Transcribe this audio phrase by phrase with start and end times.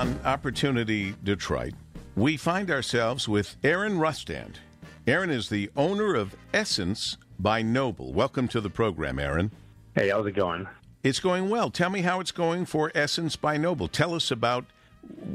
[0.00, 1.74] on Opportunity Detroit,
[2.16, 4.54] we find ourselves with Aaron Rustand.
[5.06, 8.14] Aaron is the owner of Essence by Noble.
[8.14, 9.50] Welcome to the program, Aaron.
[9.94, 10.66] Hey, how's it going?
[11.02, 11.68] It's going well.
[11.68, 13.88] Tell me how it's going for Essence by Noble.
[13.88, 14.64] Tell us about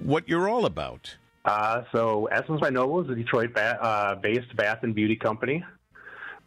[0.02, 1.16] what you're all about.
[1.46, 5.64] Uh, so, Essence by Noble is a Detroit ba- uh, based bath and beauty company,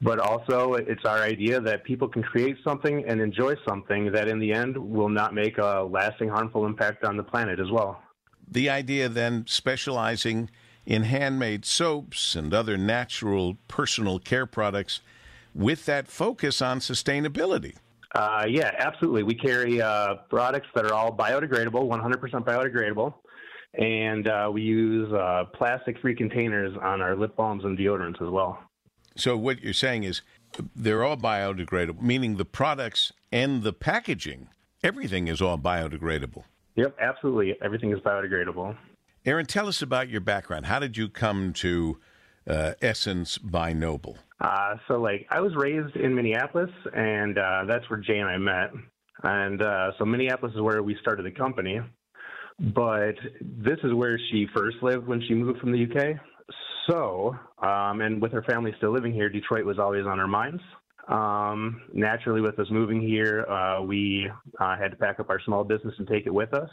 [0.02, 4.40] but also it's our idea that people can create something and enjoy something that in
[4.40, 8.02] the end will not make a lasting harmful impact on the planet as well.
[8.50, 10.50] The idea then specializing
[10.86, 15.00] in handmade soaps and other natural personal care products
[15.54, 17.74] with that focus on sustainability.
[18.14, 19.22] Uh, yeah, absolutely.
[19.22, 23.12] We carry uh, products that are all biodegradable, 100% biodegradable,
[23.74, 28.58] and uh, we use uh, plastic-free containers on our lip balms and deodorants as well.
[29.14, 30.22] So what you're saying is
[30.74, 34.48] they're all biodegradable, meaning the products and the packaging,
[34.82, 36.44] everything is all biodegradable.
[36.78, 37.56] Yep, absolutely.
[37.60, 38.76] Everything is biodegradable.
[39.26, 40.66] Aaron, tell us about your background.
[40.66, 41.98] How did you come to
[42.46, 44.16] uh, Essence by Noble?
[44.40, 48.38] Uh, so, like, I was raised in Minneapolis, and uh, that's where Jay and I
[48.38, 48.70] met.
[49.24, 51.80] And uh, so, Minneapolis is where we started the company.
[52.60, 56.16] But this is where she first lived when she moved from the UK.
[56.88, 60.62] So, um, and with her family still living here, Detroit was always on her minds.
[61.08, 65.64] Um, naturally, with us moving here, uh, we uh, had to pack up our small
[65.64, 66.68] business and take it with us.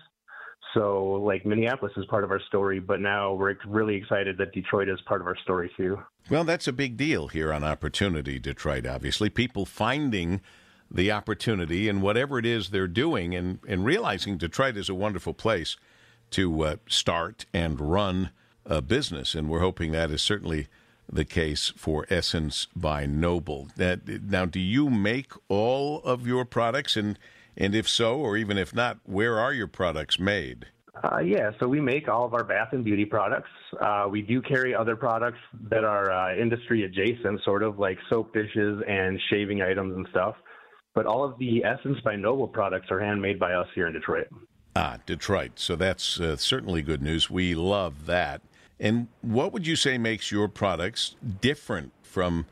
[0.74, 4.90] So, like Minneapolis is part of our story, but now we're really excited that Detroit
[4.90, 5.98] is part of our story too.
[6.30, 9.30] Well, that's a big deal here on Opportunity Detroit, obviously.
[9.30, 10.42] People finding
[10.92, 15.34] the opportunity in whatever it is they're doing and, and realizing Detroit is a wonderful
[15.34, 15.78] place
[16.32, 18.32] to uh, start and run
[18.66, 19.34] a business.
[19.34, 20.68] And we're hoping that is certainly
[21.12, 23.70] the case for Essence by Noble.
[23.78, 26.96] now, do you make all of your products?
[26.98, 27.18] And,
[27.56, 30.68] and if so, or even if not, where are your products made?
[31.04, 33.50] Uh, yeah, so we make all of our bath and beauty products.
[33.82, 38.34] Uh, we do carry other products that are uh, industry adjacent, sort of like soap
[38.34, 40.36] dishes and shaving items and stuff.
[40.94, 44.28] But all of the Essence by Noble products are handmade by us here in Detroit.
[44.78, 45.54] Ah, Detroit.
[45.56, 47.30] So that's uh, certainly good news.
[47.30, 48.42] We love that.
[48.80, 52.46] And what would you say makes your products different from,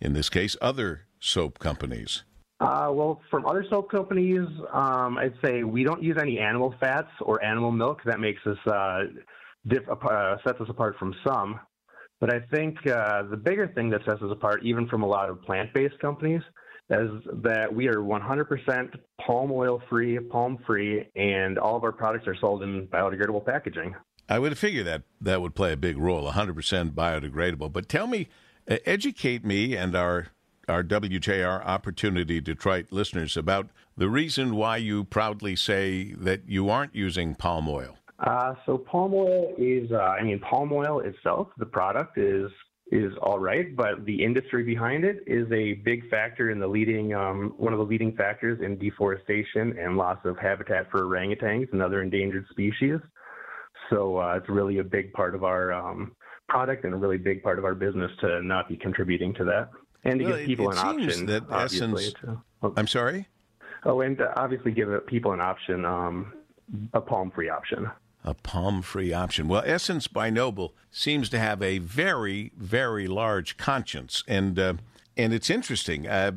[0.00, 2.22] in this case, other soap companies?
[2.58, 7.10] Uh, well, from other soap companies, um, I'd say we don't use any animal fats
[7.20, 8.00] or animal milk.
[8.04, 9.04] That makes us uh,
[9.66, 11.60] diff- uh, sets us apart from some.
[12.18, 15.28] But I think uh, the bigger thing that sets us apart, even from a lot
[15.28, 16.40] of plant-based companies,
[16.88, 17.10] is
[17.42, 18.94] that we are 100%
[19.26, 23.94] palm oil free, palm free, and all of our products are sold in biodegradable packaging.
[24.28, 27.72] I would figure that that would play a big role, 100% biodegradable.
[27.72, 28.28] But tell me,
[28.66, 30.28] educate me and our
[30.68, 36.92] our WJR Opportunity Detroit listeners about the reason why you proudly say that you aren't
[36.92, 37.98] using palm oil.
[38.18, 42.50] Uh, so palm oil is, uh, I mean, palm oil itself, the product is
[42.92, 47.14] is all right, but the industry behind it is a big factor in the leading,
[47.14, 51.82] um, one of the leading factors in deforestation and loss of habitat for orangutans and
[51.82, 53.00] other endangered species.
[53.90, 56.12] So uh, it's really a big part of our um,
[56.48, 59.70] product and a really big part of our business to not be contributing to that
[60.04, 61.26] and to well, give people an option.
[61.26, 62.14] That essence,
[62.62, 62.72] oh.
[62.76, 63.28] I'm sorry.
[63.84, 66.32] Oh, and obviously give people an option, um,
[66.92, 67.90] a palm-free option.
[68.24, 69.46] A palm-free option.
[69.46, 74.74] Well, Essence by Noble seems to have a very, very large conscience, and uh,
[75.16, 76.08] and it's interesting.
[76.08, 76.32] Uh,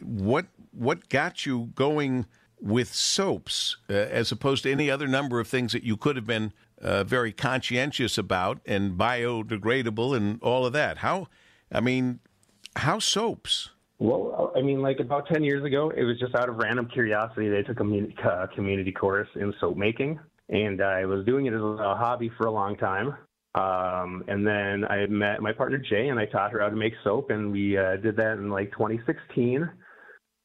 [0.00, 2.24] what what got you going
[2.60, 6.26] with soaps uh, as opposed to any other number of things that you could have
[6.26, 10.98] been uh, very conscientious about and biodegradable and all of that.
[10.98, 11.28] How,
[11.72, 12.20] I mean,
[12.76, 13.70] how soaps?
[13.98, 17.48] Well, I mean, like about 10 years ago, it was just out of random curiosity.
[17.50, 21.60] They took a uh, community course in soap making, and I was doing it as
[21.60, 23.14] a hobby for a long time.
[23.54, 26.94] Um, and then I met my partner Jay, and I taught her how to make
[27.04, 29.68] soap, and we uh, did that in like 2016.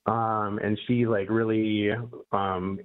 [0.07, 1.91] Um, and she like really
[2.31, 2.79] um,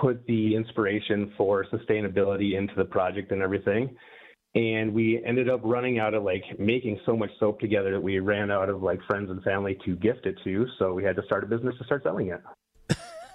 [0.00, 3.94] put the inspiration for sustainability into the project and everything.
[4.54, 8.18] And we ended up running out of like making so much soap together that we
[8.18, 10.66] ran out of like friends and family to gift it to.
[10.78, 12.94] So we had to start a business to start selling it.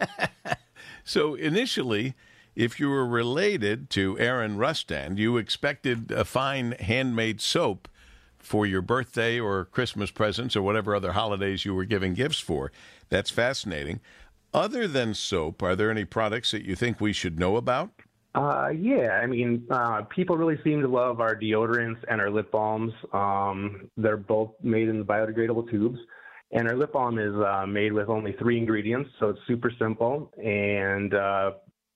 [1.03, 2.15] so initially,
[2.55, 7.87] if you were related to Aaron Rustand, you expected a fine handmade soap
[8.37, 12.71] for your birthday or Christmas presents or whatever other holidays you were giving gifts for.
[13.09, 14.01] That's fascinating.
[14.53, 17.91] Other than soap, are there any products that you think we should know about?
[18.35, 22.51] Uh, yeah, I mean, uh, people really seem to love our deodorants and our lip
[22.51, 22.91] balms.
[23.13, 25.99] Um, they're both made in biodegradable tubes.
[26.51, 30.31] And our lip balm is uh, made with only three ingredients, so it's super simple.
[30.37, 31.51] And uh,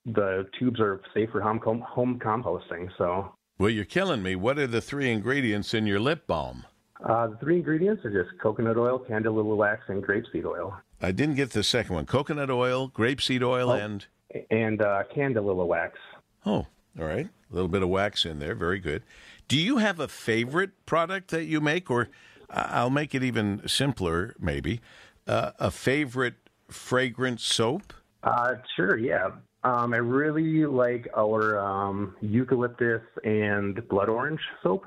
[0.05, 2.89] the tubes are safe for home com- home composting.
[2.97, 3.33] So.
[3.59, 4.35] Well, you're killing me.
[4.35, 6.65] What are the three ingredients in your lip balm?
[7.03, 10.75] Uh, the three ingredients are just coconut oil, candelilla wax, and grapeseed oil.
[11.01, 12.05] I didn't get the second one.
[12.05, 14.05] Coconut oil, grapeseed oil, oh, and
[14.49, 15.97] and uh, candelilla wax.
[16.45, 16.65] Oh,
[16.99, 17.27] all right.
[17.51, 18.55] A little bit of wax in there.
[18.55, 19.03] Very good.
[19.47, 22.09] Do you have a favorite product that you make, or
[22.49, 24.81] I'll make it even simpler, maybe
[25.27, 26.35] uh, a favorite
[26.67, 27.93] fragrance soap?
[28.23, 28.97] Uh, sure.
[28.97, 29.29] Yeah.
[29.63, 34.85] Um, I really like our um, eucalyptus and blood orange soap.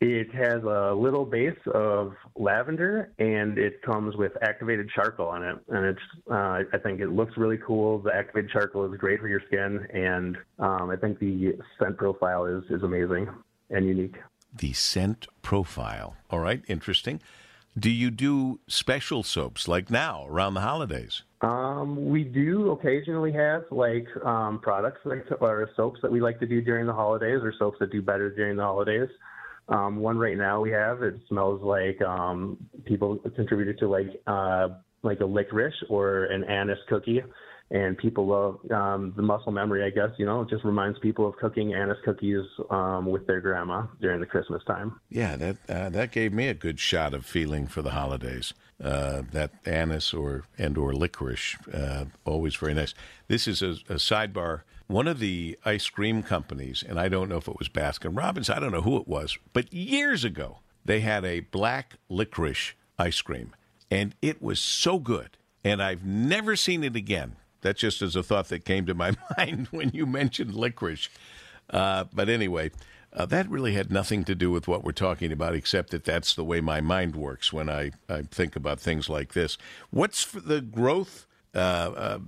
[0.00, 5.56] It has a little base of lavender, and it comes with activated charcoal on it.
[5.68, 6.00] And it's,
[6.30, 8.00] uh, I think it looks really cool.
[8.00, 12.44] The activated charcoal is great for your skin, and um, I think the scent profile
[12.44, 13.28] is is amazing
[13.70, 14.16] and unique.
[14.54, 16.16] The scent profile.
[16.30, 17.20] All right, interesting.
[17.78, 21.22] Do you do special soaps like now around the holidays?
[21.42, 26.46] Um, we do occasionally have like um, products like, or soaps that we like to
[26.46, 29.08] do during the holidays, or soaps that do better during the holidays.
[29.68, 34.68] Um, one right now we have it smells like um, people contributed to like uh,
[35.02, 37.22] like a licorice or an anise cookie,
[37.72, 39.82] and people love um, the muscle memory.
[39.84, 43.40] I guess you know it just reminds people of cooking anise cookies um, with their
[43.40, 45.00] grandma during the Christmas time.
[45.08, 48.54] Yeah, that uh, that gave me a good shot of feeling for the holidays.
[48.82, 52.94] Uh, that anise or and or licorice, uh, always very nice.
[53.26, 57.38] This is a, a sidebar one of the ice cream companies, and I don't know
[57.38, 61.00] if it was Baskin Robbins, I don't know who it was, but years ago, they
[61.00, 63.54] had a black licorice ice cream,
[63.90, 65.30] and it was so good.
[65.64, 67.36] And I've never seen it again.
[67.62, 71.08] That just is a thought that came to my mind when you mentioned licorice.
[71.68, 72.70] Uh, but anyway,
[73.12, 76.34] uh, that really had nothing to do with what we're talking about, except that that's
[76.34, 79.58] the way my mind works when I, I think about things like this.
[79.90, 82.18] What's the growth uh, uh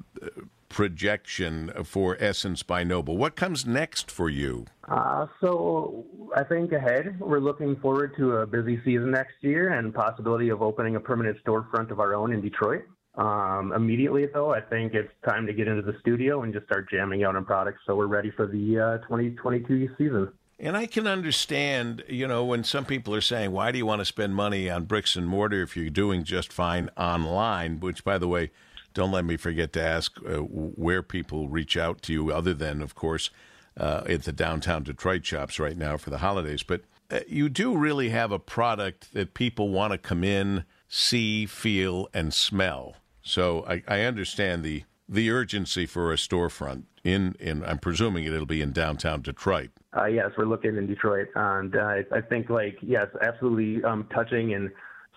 [0.68, 3.16] projection for Essence by Noble.
[3.16, 4.66] What comes next for you?
[4.88, 6.04] Uh, so
[6.36, 10.62] I think ahead, we're looking forward to a busy season next year and possibility of
[10.62, 12.82] opening a permanent storefront of our own in Detroit.
[13.16, 16.88] Um, immediately, though, I think it's time to get into the studio and just start
[16.88, 17.80] jamming out on products.
[17.86, 20.32] So we're ready for the uh, 2022 season.
[20.60, 24.00] And I can understand, you know, when some people are saying, why do you want
[24.00, 27.78] to spend money on bricks and mortar if you're doing just fine online?
[27.78, 28.50] Which, by the way,
[28.98, 32.82] don't let me forget to ask uh, where people reach out to you, other than,
[32.82, 33.30] of course,
[33.76, 36.64] uh, at the downtown Detroit shops right now for the holidays.
[36.64, 41.46] But uh, you do really have a product that people want to come in, see,
[41.46, 42.96] feel, and smell.
[43.22, 48.46] So I, I understand the the urgency for a storefront in, in I'm presuming it'll
[48.46, 49.70] be in downtown Detroit.
[49.96, 54.54] Uh, yes, we're looking in Detroit, and uh, I think like yes, absolutely, um, touching
[54.54, 54.70] and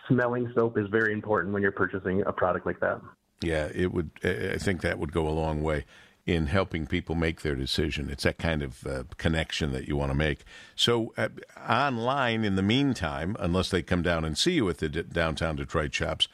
[0.07, 3.01] smelling soap is very important when you're purchasing a product like that.
[3.41, 4.11] Yeah, it would.
[4.23, 5.85] I think that would go a long way
[6.25, 8.09] in helping people make their decision.
[8.09, 10.43] It's that kind of uh, connection that you want to make.
[10.75, 11.29] So, uh,
[11.67, 15.55] online, in the meantime, unless they come down and see you at the d- downtown
[15.55, 16.27] Detroit shops,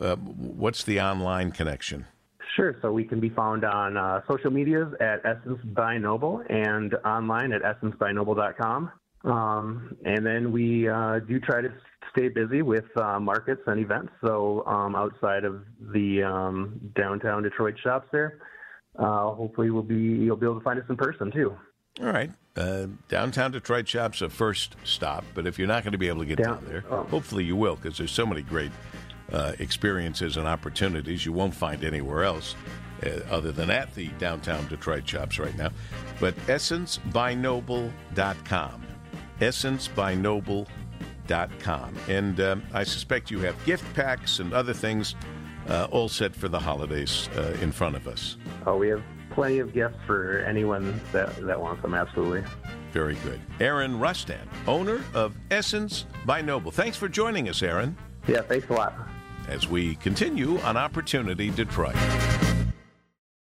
[0.00, 2.06] uh, what's the online connection?
[2.54, 2.76] Sure.
[2.80, 7.52] So we can be found on uh, social medias at Essence by Noble and online
[7.52, 8.90] at essencebynoble.com.
[9.24, 11.72] Um, and then we uh, do try to
[12.16, 14.10] stay busy with uh, markets and events.
[14.24, 18.38] So um, outside of the um, downtown Detroit shops there,
[18.98, 21.54] uh, hopefully we'll be you'll be able to find us in person too.
[22.00, 22.30] All right.
[22.56, 26.20] Uh, downtown Detroit shops a first stop, but if you're not going to be able
[26.20, 27.02] to get down, down there, oh.
[27.04, 28.72] hopefully you will because there's so many great
[29.32, 32.54] uh, experiences and opportunities you won't find anywhere else.
[33.04, 35.68] Uh, other than at the downtown Detroit shops right now.
[36.18, 38.86] But essencebynoble.com.
[39.38, 40.85] Essencebynoble.com
[41.60, 41.94] com.
[42.08, 45.14] And uh, I suspect you have gift packs and other things
[45.68, 48.36] uh, all set for the holidays uh, in front of us.
[48.66, 52.44] Oh, we have plenty of gifts for anyone that, that wants them, absolutely.
[52.92, 53.40] Very good.
[53.60, 56.70] Aaron Rustand, owner of Essence by Noble.
[56.70, 57.96] Thanks for joining us, Aaron.
[58.26, 58.94] Yeah, thanks a lot.
[59.48, 61.94] As we continue on Opportunity Detroit.